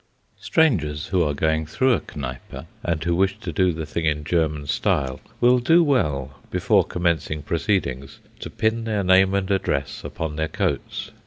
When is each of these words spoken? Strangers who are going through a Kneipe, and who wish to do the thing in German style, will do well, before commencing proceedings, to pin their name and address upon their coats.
Strangers 0.39 1.09
who 1.09 1.21
are 1.21 1.35
going 1.35 1.67
through 1.67 1.93
a 1.93 1.99
Kneipe, 2.01 2.65
and 2.83 3.03
who 3.03 3.15
wish 3.15 3.37
to 3.37 3.51
do 3.51 3.71
the 3.71 3.85
thing 3.85 4.05
in 4.05 4.23
German 4.23 4.65
style, 4.65 5.19
will 5.39 5.59
do 5.59 5.83
well, 5.83 6.39
before 6.49 6.83
commencing 6.83 7.43
proceedings, 7.43 8.17
to 8.39 8.49
pin 8.49 8.85
their 8.85 9.03
name 9.03 9.35
and 9.35 9.51
address 9.51 10.03
upon 10.03 10.37
their 10.37 10.47
coats. 10.47 11.11